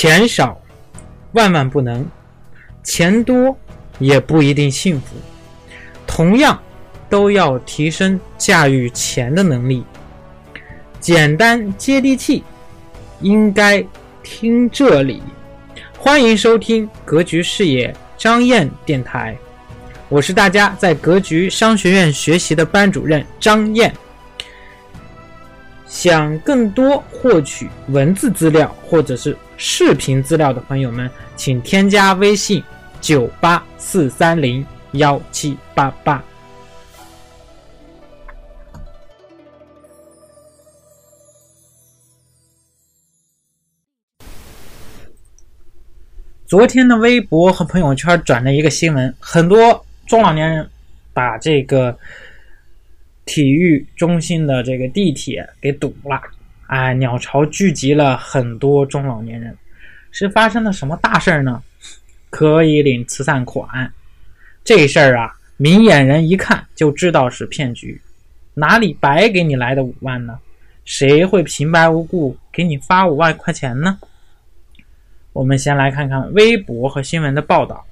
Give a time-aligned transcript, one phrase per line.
[0.00, 0.56] 钱少
[1.32, 2.06] 万万不能，
[2.84, 3.58] 钱多
[3.98, 5.16] 也不一定幸福。
[6.06, 6.56] 同样，
[7.10, 9.82] 都要提升驾驭钱的能力。
[11.00, 12.44] 简单接地气，
[13.22, 13.84] 应该
[14.22, 15.20] 听这里。
[15.98, 19.36] 欢迎收听格局视野张燕电台，
[20.08, 23.92] 我是大家在格局商学院学习的班主任张燕。
[25.88, 32.62] 想更多获取文字资料或者是视频资料的朋友们，请添加微信
[33.00, 36.22] 九八四三零幺七八八。
[46.46, 50.70] 昨天的微博和朋友圈转了一个新闻，很多中老年人
[51.12, 51.98] 把这个
[53.28, 56.18] 体育中心的这个地铁给堵了，
[56.68, 59.54] 哎，鸟巢聚集了很多中老年人，
[60.10, 61.62] 是发生了什么大事儿呢？
[62.30, 63.92] 可以领慈善款，
[64.64, 68.00] 这事儿啊，明眼人一看就知道是骗局，
[68.54, 70.38] 哪里白给你来的五万呢？
[70.86, 73.98] 谁会平白无故给你发五万块钱呢？
[75.34, 77.84] 我们先来看看微博和新闻的报道。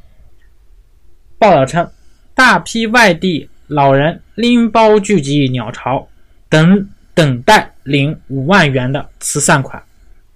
[1.39, 1.87] 报道称，
[2.35, 6.09] 大批外地老人拎包聚集鸟巢，
[6.49, 9.83] 等等待领五万元的慈善款。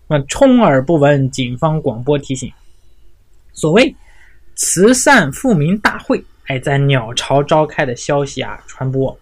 [0.09, 2.53] 那充耳不闻警方广播提醒：
[3.53, 3.95] 所谓
[4.57, 9.17] 慈善富民大会，哎，在鸟巢召开的消息啊传播，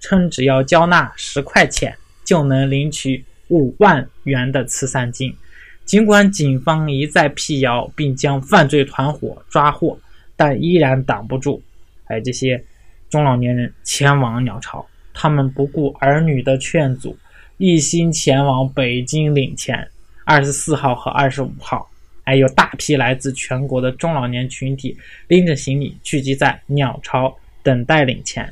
[0.00, 1.94] 称只要交纳十块钱，
[2.24, 5.36] 就能领取五万元的慈善金。
[5.84, 10.00] 尽管警方一再辟谣，并将犯罪团伙抓获，
[10.36, 11.62] 但依然挡不住
[12.06, 12.64] 哎这些
[13.12, 14.84] 中老年人前往鸟巢。
[15.12, 17.14] 他们不顾儿女的劝阻，
[17.58, 19.86] 一心前往北京领钱。
[20.24, 21.86] 二十四号和二十五号，
[22.24, 24.96] 还有大批来自全国的中老年群体
[25.28, 27.30] 拎着行李聚集在鸟巢
[27.62, 28.50] 等待领钱。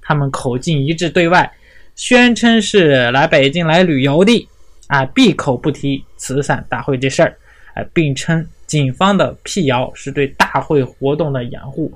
[0.00, 1.52] 他们口径一致对外，
[1.94, 4.48] 宣称是来北京来旅游的。
[4.86, 7.36] 啊，闭口不提慈善大会这事儿，
[7.74, 11.92] 啊，并称警方的辟谣是对大会活动的掩护，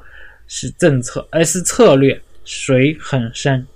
[0.46, 3.66] 是政策，而是策略，水很深。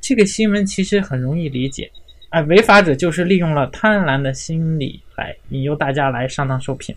[0.00, 1.90] 这个新闻其实很容易理解，
[2.30, 6.96] 啊，违法者就是利用了贪婪的心理来引诱大家来上当受骗，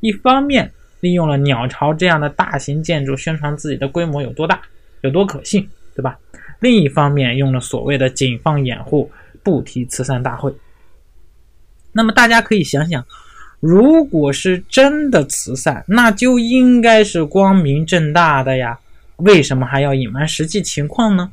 [0.00, 4.62] 一方面利用了鸟巢这样的大型建筑宣传自己的规模有多大，
[5.02, 6.18] 有多可信，对吧？
[6.60, 9.10] 另一方面用了所谓的警方掩护。
[9.42, 10.52] 不提慈善大会，
[11.92, 13.06] 那么大家可以想想，
[13.66, 18.78] 如果是真的慈善，那就应该是光明正大的呀，
[19.16, 21.32] 为什么还要隐瞒实际情况呢？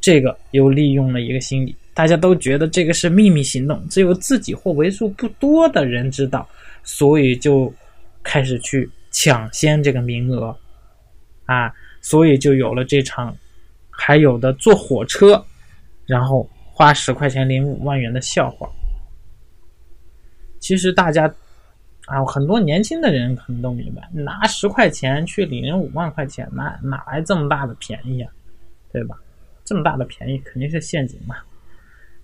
[0.00, 6.48] 这个又利用了一个心理，大家都觉得这个是秘密行动，只有自己或为数不多的人知道，
[6.82, 7.70] 所以就
[8.22, 10.56] 开始去抢先这个名额，
[11.44, 13.36] 啊，所以就有了这场，
[13.90, 15.44] 还有的坐火车，
[16.06, 16.48] 然后。
[16.70, 18.70] 花十块钱领五万元的笑话，
[20.60, 21.32] 其实大家
[22.06, 28.32] 啊，很多年轻的人可能都明白，拿十块钱去领五万块钱，哪哪来这么大的便宜啊？
[28.92, 29.16] 对吧？
[29.64, 31.36] 这么大的便宜肯定是陷阱嘛。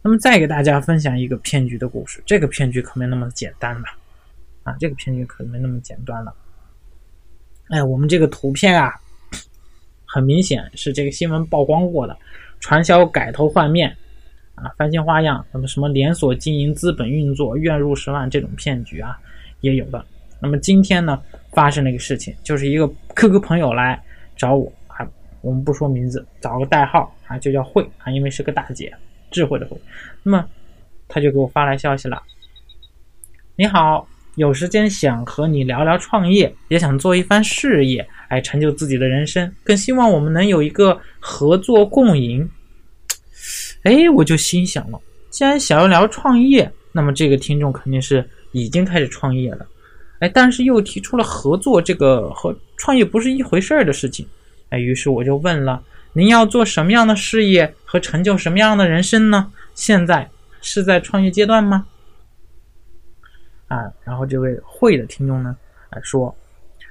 [0.01, 3.85] 那么再给大家分享一个骗局的故事，这个骗局可没那么简单了
[4.63, 6.35] 啊，这个骗局可没那么简单了。
[7.69, 8.95] 哎，我们这个图片啊，
[10.07, 12.17] 很明显是这个新闻曝光过的，
[12.61, 13.95] 传销改头换面。
[14.55, 19.19] 啊，翻新花样，那么什么连锁经营、资本运作、月入十万这种骗局啊，
[19.61, 20.05] 也有的。
[20.41, 21.21] 那么今天呢，
[21.53, 24.01] 发生了一个事情，就是一个 QQ 朋友来
[24.37, 25.07] 找我啊，
[25.41, 28.93] 我们不说名字，找个代号啊，就叫慧啊，因为是个大姐，
[29.31, 29.77] 智慧的慧。
[30.23, 30.45] 那么
[31.09, 32.23] 他就给我发来消息了：
[33.57, 42.49] 你好，有时间想和你聊聊创业，也想做一番事业，哎，成就自己的人生，更希望我们能有一个合作共赢。
[43.85, 45.01] 哎，我就心想了，
[45.31, 49.67] 既然想要聊创业，那么这个听众肯定是已经开始创业了。
[50.21, 54.27] 哎，但是又提出了合作，这个和创业不是一回事儿的事情。
[54.71, 55.83] 哎，于是我就问了：
[56.15, 59.53] 您要做什么样的事业和成就什么样的人生呢？
[59.75, 60.29] 现在
[60.63, 61.87] 是在创业阶段吗？
[63.69, 65.55] 啊，然后这位会的听众呢，
[65.91, 66.35] 啊说，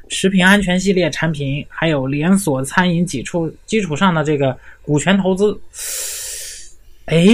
[0.10, 5.60] 食品安全系列产品，还有连锁餐饮基础基础上的这个股权投资。
[7.06, 7.26] 哎，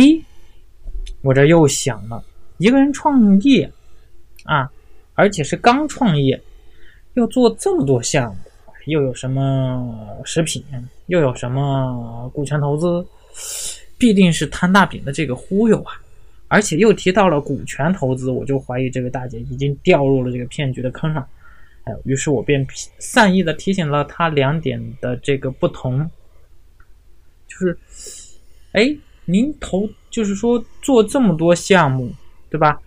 [1.21, 2.23] 我这又想了，
[2.57, 3.71] 一个人创业
[4.43, 4.69] 啊，
[5.13, 6.41] 而且是刚创业，
[7.13, 8.41] 要做这么多项目，
[8.85, 10.63] 又有什么食品，
[11.07, 13.05] 又有什么股权投资，
[13.97, 15.93] 必定是摊大饼的这个忽悠啊！
[16.47, 21.27] 而且又提到了股权投资，我就怀疑这个大姐已经掉入了这个骗局的坑上。
[21.83, 22.65] 哎，于是我便
[22.97, 26.09] 善意的提醒了她两点的这个不同，
[27.47, 27.77] 就是，
[28.71, 28.97] 哎，
[29.29, 32.11] 您投就是说做这么多项目，
[32.49, 32.79] 对吧？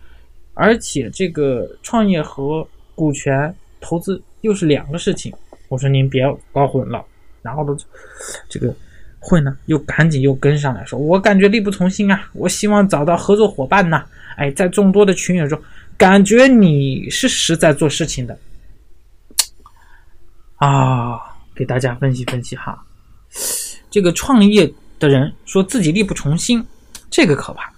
[0.55, 2.67] 而且这个创业和
[2.97, 5.33] 股权投资又是两个事情，
[5.69, 7.05] 我说您别搞混了。
[7.43, 7.77] 然后呢
[8.49, 8.75] 这个
[9.21, 14.05] 会呢，又赶紧又跟上来说，我感觉力不从心啊，我希望找到合作伙伴呐。
[14.37, 15.61] 哎，在众多的群友中，
[15.97, 18.37] 感觉你是实在做事情的
[20.57, 21.21] 啊，
[21.55, 22.85] 给大家分析分析哈。
[23.91, 26.65] 这个创业的人说自己力不从心，
[27.11, 27.73] 这个可怕，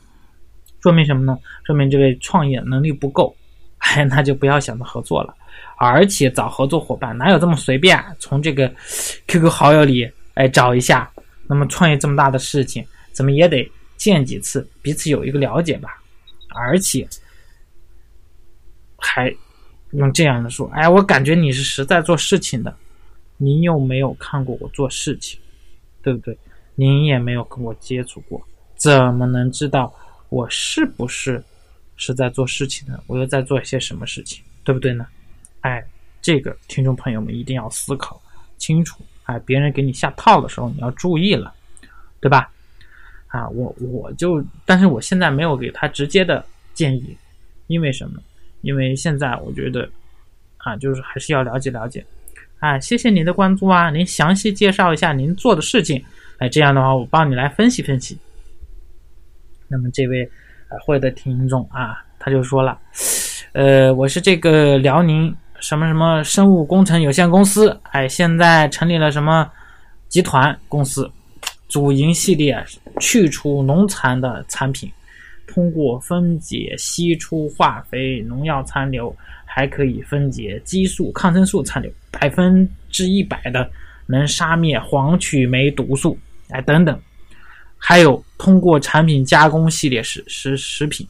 [0.82, 1.38] 说明什么呢？
[1.64, 3.34] 说明这位创业能力不够，
[3.78, 5.34] 哎，那就不要想着合作了。
[5.78, 7.98] 而且找合作伙伴哪有这么随便？
[8.18, 8.70] 从这个
[9.26, 11.10] QQ 好友里哎找一下。
[11.46, 16.02] 那么创业这么大的事情，怎么也得见几次，彼此有一个了解吧。
[16.54, 17.06] 而且
[18.96, 19.34] 还
[19.92, 22.74] 用这样的说，哎，我感觉你是实在做事情的，
[23.36, 25.38] 您又没有看过我做事情，
[26.02, 26.38] 对不对？
[26.74, 28.42] 您也没有跟我接触过，
[28.76, 29.94] 怎么能知道
[30.28, 31.42] 我是不是
[31.96, 33.00] 是在做事情呢？
[33.06, 35.06] 我又在做一些什么事情，对不对呢？
[35.60, 35.84] 哎，
[36.20, 38.20] 这个听众朋友们一定要思考
[38.58, 39.00] 清楚。
[39.24, 41.54] 哎，别人给你下套的时候，你要注意了，
[42.20, 42.50] 对吧？
[43.28, 46.44] 啊，我我就，但是我现在没有给他直接的
[46.74, 47.16] 建议，
[47.68, 48.20] 因为什么？
[48.60, 49.88] 因为现在我觉得，
[50.58, 52.04] 啊，就是还是要了解了解。
[52.58, 56.04] 啊，谢谢您的关注啊，您详细介绍一下您做的事情。
[56.38, 58.18] 哎，这样的话，我帮你来分析分析。
[59.68, 60.24] 那么这位
[60.68, 62.78] 啊会的听众啊，他就说了，
[63.52, 65.34] 呃，我是这个辽宁。
[65.60, 69.50] 什么什么生物工程有限公司，哎，现在成立了什么
[70.08, 71.10] 集团公司？
[71.68, 72.62] 主营系列
[73.00, 74.92] 去除农残的产品，
[75.46, 79.16] 通过分解析出化肥、农药残留，
[79.46, 83.70] 还可以分解激素、抗生素残留，百分之一百的
[84.06, 86.18] 能杀灭黄曲霉毒素，
[86.50, 87.00] 哎，等等。
[87.76, 91.06] 还有通过产品加工系列食食食品，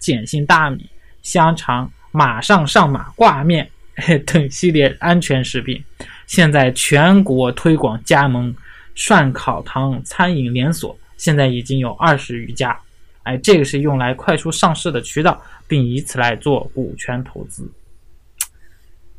[0.00, 0.88] 碱性大米、
[1.22, 3.70] 香肠，马上上马挂面。
[4.26, 5.82] 等系列安全食品，
[6.26, 8.54] 现在全国推广加盟
[8.94, 12.78] 涮烤堂餐饮连锁，现在已经有二十余家。
[13.22, 17.66] 哎，这个是用来快速上市的渠道，并以此来做股权投资。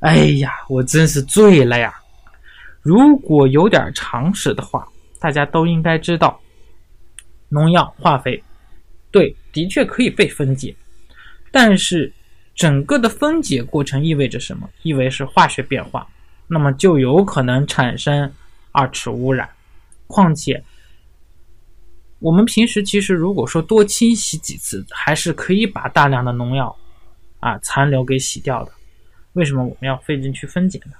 [0.01, 1.91] 哎呀，我真是醉了呀！
[2.87, 4.87] 如果有点常识的话，
[5.19, 6.39] 大家都应该知道，
[7.49, 8.41] 农药、化肥，
[9.11, 10.75] 对，的确可以被分解，
[11.51, 12.13] 但是。
[12.57, 14.67] 整个的分解过程意味着什么？
[14.81, 16.07] 意味是化学变化，
[16.47, 18.33] 那么就有可能产生
[18.71, 19.47] 二次污染。
[20.07, 20.63] 况且，
[22.17, 26.75] 我们平时其实如果说多清洗几次，还是可以把大量的农药
[27.39, 28.71] 啊残留给洗掉的。
[29.33, 30.93] 为什么我们要费劲去分解呢？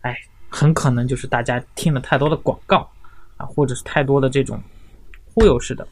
[0.00, 0.18] 哎，
[0.56, 2.88] 很可能就是大家听了太多的广告
[3.36, 4.58] 啊，或者是太多的这种
[5.26, 5.86] 忽悠式的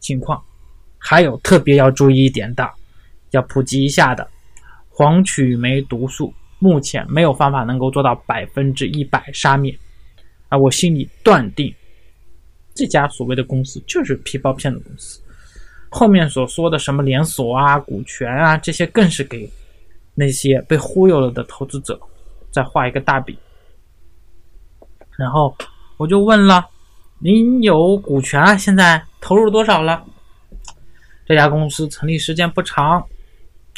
[0.00, 0.42] 情况。
[0.98, 2.68] 还有特别要注意一点的。
[3.32, 4.26] 要普及一下的
[4.88, 9.78] 黄曲霉毒素，目前没有方法能够做到百分之一百杀灭，
[10.48, 11.72] 啊，我心里断定，
[12.74, 15.20] 这家所谓的公司就是皮包骗的公司，
[15.90, 19.46] 后面所说的什么连锁啊、股权啊这些，更是给
[20.14, 22.00] 那些被忽悠了的投资者
[22.50, 23.36] 再画一个大饼。
[25.18, 25.54] 然后
[25.96, 26.64] 我就问了，
[27.18, 28.56] 您有股权？
[28.56, 30.04] 现在投入多少了？
[31.26, 33.04] 这家公司成立时间不长。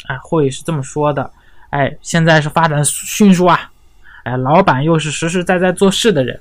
[0.05, 1.31] 哎，会是这么说的，
[1.71, 3.71] 哎，现在是发展迅速啊，
[4.23, 6.39] 哎，老板又是实实在在做事的人，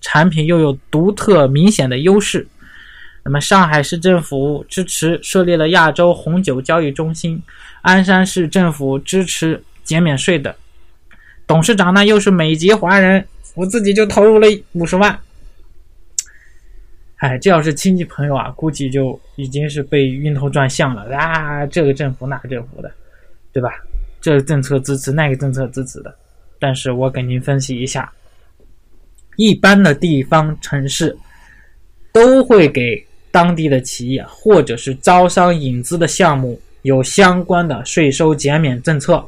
[0.00, 2.46] 产品又有独特明显的优势，
[3.24, 7.42] 那么上海市政府支持设立了亚洲红酒交易中心，
[7.82, 10.54] 鞍山市政府支持减免税的，
[11.44, 15.18] 董事长呢又是美籍华人，我自己就投入了五十万。
[17.16, 21.64] 哎，这要是亲戚朋友啊，估计就已经是被晕头转向了啊！
[21.64, 22.92] 这个政府那个政府的，
[23.54, 23.70] 对吧？
[24.20, 26.14] 这个政策支持，那个政策支持的。
[26.58, 28.12] 但是我给您分析一下，
[29.36, 31.16] 一般的地方城市
[32.12, 39.26] 都会给当地的企业或者是招商引资的项目有相关的税收减免政策。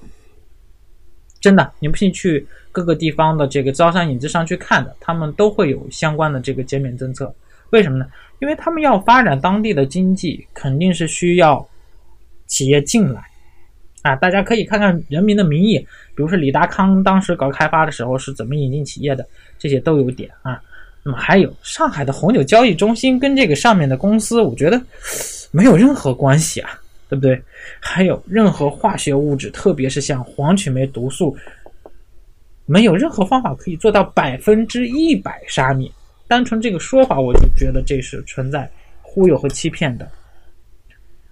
[1.41, 7.35] 真的，你不信去各个地方的这个招商引资上去看的，他们都会有相关的这个减免政策。
[7.71, 8.07] 为什么呢？
[8.41, 11.69] 因为他们要发展当地的经济，肯定是需要
[12.47, 13.21] 企业进来
[14.03, 14.17] 啊！
[14.17, 15.79] 大家可以看看《人民的名义》，
[16.15, 19.27] 比如说李达康当时搞开发的时候是怎么引进企业的，
[19.59, 20.61] 这些都有点啊。
[21.03, 24.81] 那么还有上海的红酒交易中心跟这个上面的公司，我觉得
[25.51, 26.71] 没有任何关系啊，
[27.09, 27.43] 对不对？
[27.81, 31.37] 还有任何化学物质，特别是像黄曲霉毒素，
[32.67, 35.91] 没有任何方法可以做到百分之一百杀灭。
[36.27, 40.07] 单纯这个说法，我就觉得这是存在忽悠和欺骗的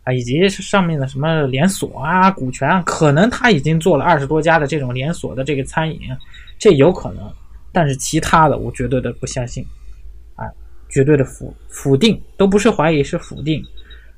[0.05, 6.01] 啊，以及上面的什么连锁啊、股权啊，可能他已经做了二十多家的这种连锁的这个餐饮，
[6.59, 7.31] 这有可能。
[7.73, 9.63] 但是其他的，我绝对的不相信，
[10.35, 10.49] 啊，
[10.89, 13.63] 绝对的否否定，都不是怀疑，是否定。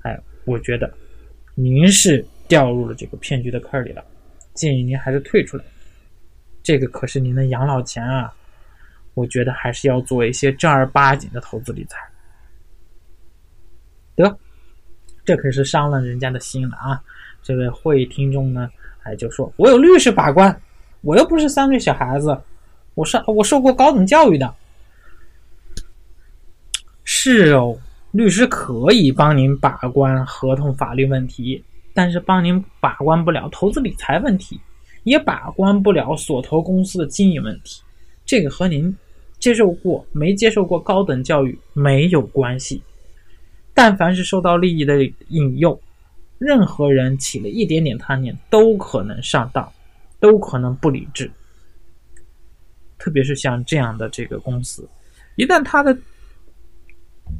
[0.02, 0.88] 哎，我觉得
[1.60, 4.04] 您是掉入了这个骗局的坑里了，
[4.54, 5.64] 建议您还是退出来。
[6.62, 8.32] 这个可是您的养老钱啊。
[9.14, 11.98] 我觉得还是要做一些正儿八经的投资理财。
[14.14, 14.38] 得，
[15.24, 17.02] 这可是伤了人家的心了啊！
[17.42, 18.70] 这位会议听众呢，
[19.02, 20.62] 哎，就说我有律师把关，
[21.00, 22.40] 我又不是三岁小孩子，
[22.94, 24.54] 我上我受过高等教育的。
[27.02, 27.76] 是哦，
[28.12, 31.62] 律师可以帮您把关合同法律问题，
[31.94, 34.60] 但是帮您把关不了投资理财问题，
[35.04, 37.82] 也把关不了所投公司的经营问题。
[38.24, 38.96] 这个和您。
[39.40, 42.82] 接受过没接受过高等教育没有关系，
[43.72, 45.80] 但凡是受到利益的引诱，
[46.38, 49.72] 任何人起了一点点贪念都可能上当，
[50.18, 51.30] 都可能不理智。
[52.98, 54.88] 特别是像这样的这个公司，
[55.36, 55.96] 一旦他的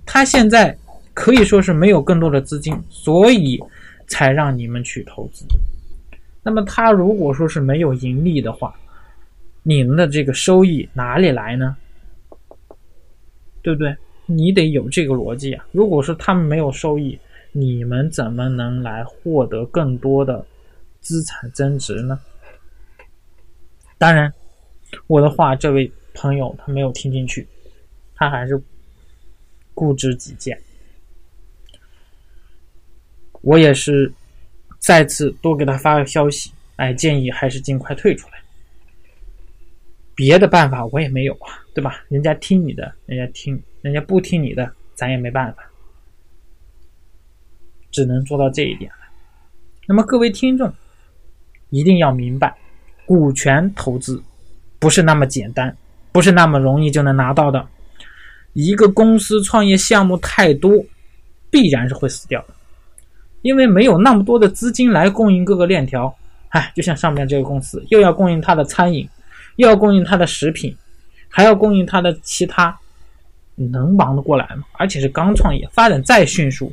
[0.06, 0.76] 他现在
[1.14, 3.60] 可以说是没有更多的资金，所以
[4.06, 5.44] 才让你们去投资。
[6.42, 8.74] 那么他如果说是没有盈利的话，
[9.62, 11.76] 你们的这个收益哪里来呢？
[13.62, 13.94] 对不对？
[14.24, 15.66] 你得有这个逻辑啊！
[15.72, 17.18] 如果说他们没有收益，
[17.52, 20.44] 你们怎么能来获得更多的
[21.00, 22.18] 资产增值呢？
[23.98, 24.32] 当然，
[25.06, 27.46] 我的话，这位朋友他没有听进去，
[28.14, 28.62] 他还是
[29.78, 30.60] 固执己见。
[33.42, 34.12] 我也是
[34.80, 38.34] 再次多给他发个消息，哎，建议还是尽快退出来。
[40.16, 42.04] 别的办法我也没有啊，对吧？
[42.08, 45.62] 人家听你的，人家听，人家不听你的，咱也没办法，
[47.92, 48.98] 只能做到这一点了。
[49.86, 50.74] 那么各位听众
[51.70, 52.58] 一定要明白，
[53.06, 54.20] 股权投资
[54.80, 55.76] 不是那么简单，
[56.10, 57.68] 不是那么容易就能拿到的。
[58.60, 60.84] 一个公司创业项目太多，
[61.48, 62.48] 必然是会死掉的，
[63.42, 66.12] 因为没有那么多的资金来供应各个链条。
[66.48, 69.08] 哎，就像上面这个公司，又要供应它的餐饮。
[69.54, 70.76] 又要供应它的食品，
[71.28, 72.76] 还要供应它的其他，
[73.54, 74.64] 能忙得过来吗？
[74.72, 76.72] 而且是刚创业，发展再迅速，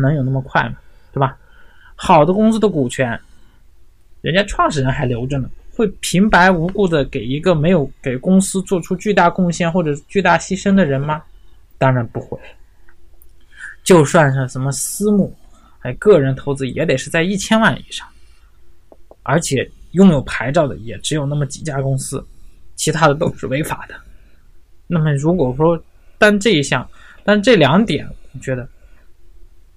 [0.00, 0.76] 能有那么快吗？
[1.12, 1.36] 对吧？
[1.94, 3.20] 好的公司的股权，
[4.22, 11.22] 人家创始人还留着呢，会平白无故的给一个没有给公司做出巨大贡献或者巨大牺牲的人吗？
[11.78, 12.36] 当然不会。
[13.84, 15.32] 就算是什么私募，
[15.80, 18.08] 哎，个人投资也得是在一千万以上，
[19.22, 19.70] 而且。
[19.92, 22.22] 拥有牌照的也只有那么几家公司，
[22.74, 23.94] 其他的都是违法的。
[24.86, 25.82] 那么如果说
[26.18, 26.86] 单这一项，
[27.24, 28.68] 但这两点，我觉得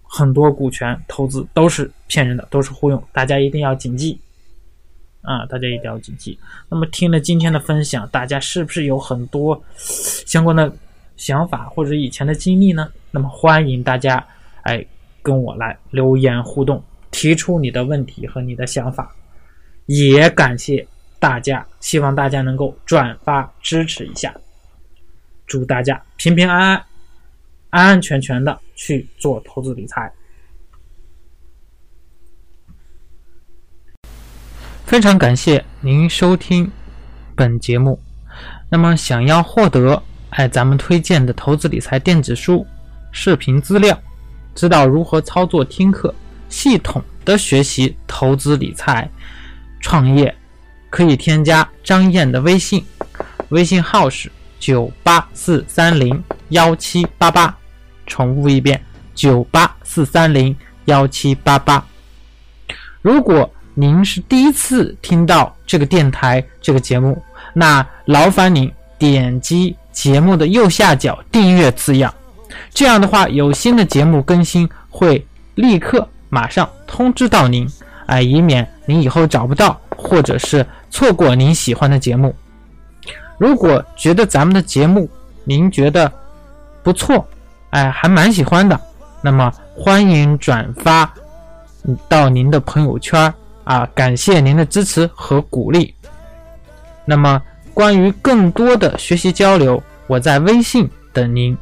[0.04, 4.20] 很多股权投资都是骗人的，都是忽悠，大家一定要谨记
[5.22, 5.46] 啊！
[5.46, 6.38] 大家一定要谨记。
[6.70, 9.62] 那么听了今天的分享，大家是不是有很多
[10.26, 10.72] 相关的
[11.18, 12.92] 想法或者以前的经历呢？
[13.12, 14.26] 那么欢迎大家
[14.64, 14.86] 哎
[15.22, 19.14] 跟我来留言互动，提出你的问题和你的想法。
[19.86, 20.88] 也感谢
[21.20, 24.34] 大家，希望大家能够转发支持一下，
[25.46, 26.86] 祝大家平平安安、
[27.72, 30.12] 安安全全的去做投资理财。
[34.90, 36.68] 非常感谢您收听
[37.36, 38.02] 本节目。
[38.72, 42.66] 那么，想要获得哎咱们推荐的投资理财电子书、
[43.12, 43.96] 视频资料，
[44.56, 46.12] 知道如何操作听课，
[46.50, 49.08] 系统的学习投资理财。
[49.80, 50.36] 创业
[50.90, 52.84] 可以添加张燕的微信，
[53.50, 56.20] 微信号是九八四三零
[56.50, 57.56] 幺七八八，
[58.08, 60.56] 重复一遍九八四三零
[60.86, 61.86] 幺七八八。
[63.04, 63.48] 如果
[63.80, 67.18] 您是第一次听到这个电台这个节目，
[67.54, 72.14] 那劳烦您点击节目的右下角订阅字样，
[72.74, 77.66] 这样的话有新的节目更新会立刻马上通知到您。
[78.08, 82.36] 哎，以免您以后找不到，或者是错过您喜欢的节目。
[83.38, 85.10] 如果觉得咱们的节目
[85.46, 86.12] 您觉得
[86.84, 87.26] 不错，
[87.70, 88.78] 哎，还蛮喜欢的，
[89.22, 91.10] 那么欢迎转发
[92.10, 93.34] 到您的朋友圈
[93.70, 93.88] 啊！
[93.94, 95.94] 感谢您的支持和鼓励。
[97.06, 97.40] 那么
[97.72, 101.56] 关于更多的学习交流，我在微信等您。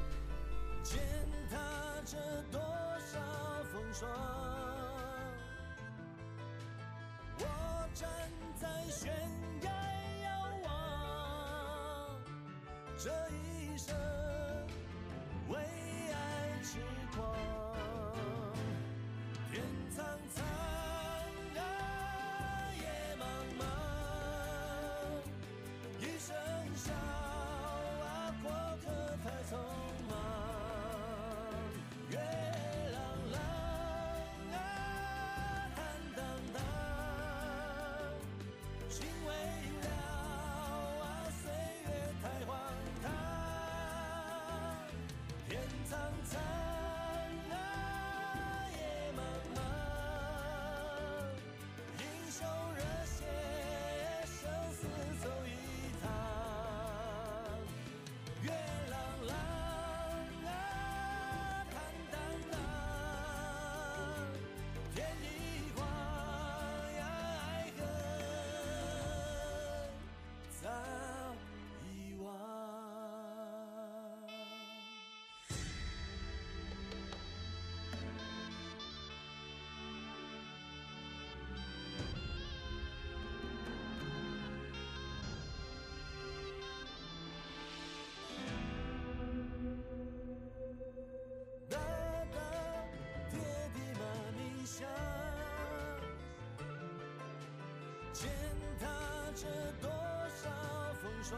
[101.28, 101.38] 双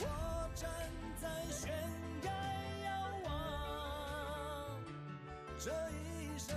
[0.00, 0.04] 我
[0.56, 0.68] 站
[1.20, 1.70] 在悬
[2.24, 2.30] 崖
[2.84, 2.90] 遥
[3.26, 3.30] 望
[5.56, 6.56] 这一生